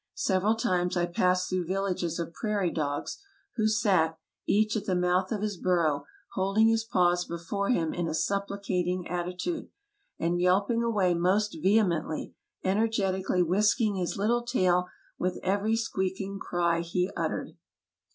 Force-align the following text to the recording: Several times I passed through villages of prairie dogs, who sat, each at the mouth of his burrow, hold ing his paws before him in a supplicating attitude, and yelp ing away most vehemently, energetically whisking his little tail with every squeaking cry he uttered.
Several 0.15 0.55
times 0.55 0.97
I 0.97 1.05
passed 1.05 1.47
through 1.47 1.67
villages 1.67 2.17
of 2.17 2.33
prairie 2.33 2.71
dogs, 2.71 3.19
who 3.57 3.67
sat, 3.67 4.17
each 4.47 4.75
at 4.75 4.85
the 4.85 4.95
mouth 4.95 5.31
of 5.31 5.43
his 5.43 5.57
burrow, 5.57 6.05
hold 6.33 6.57
ing 6.57 6.69
his 6.69 6.83
paws 6.83 7.23
before 7.23 7.69
him 7.69 7.93
in 7.93 8.07
a 8.07 8.15
supplicating 8.15 9.07
attitude, 9.07 9.69
and 10.17 10.41
yelp 10.41 10.71
ing 10.71 10.81
away 10.81 11.13
most 11.13 11.55
vehemently, 11.61 12.33
energetically 12.63 13.43
whisking 13.43 13.93
his 13.93 14.17
little 14.17 14.41
tail 14.41 14.87
with 15.19 15.39
every 15.43 15.75
squeaking 15.75 16.39
cry 16.39 16.79
he 16.81 17.11
uttered. 17.15 17.55